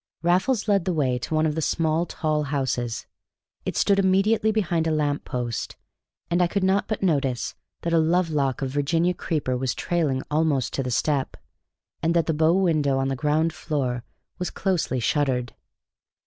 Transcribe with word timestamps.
Raffles 0.23 0.67
led 0.67 0.85
the 0.85 0.95
way 0.95 1.19
to 1.19 1.35
one 1.35 1.45
of 1.45 1.53
the 1.53 1.61
small 1.61 2.07
tall 2.07 2.45
houses. 2.45 3.05
It 3.65 3.77
stood 3.77 3.99
immediately 3.99 4.51
behind 4.51 4.87
a 4.87 4.91
lamppost, 4.91 5.75
and 6.27 6.41
I 6.41 6.47
could 6.47 6.63
not 6.63 6.87
but 6.87 7.03
notice 7.03 7.53
that 7.83 7.93
a 7.93 7.99
love 7.99 8.31
lock 8.31 8.63
of 8.63 8.71
Virginia 8.71 9.13
creeper 9.13 9.55
was 9.55 9.75
trailing 9.75 10.23
almost 10.31 10.73
to 10.73 10.81
the 10.81 10.89
step, 10.89 11.37
and 12.01 12.15
that 12.15 12.25
the 12.25 12.33
bow 12.33 12.53
window 12.55 12.97
on 12.97 13.09
the 13.09 13.15
ground 13.15 13.53
floor 13.53 14.03
was 14.39 14.49
closely 14.49 14.99
shuttered. 14.99 15.53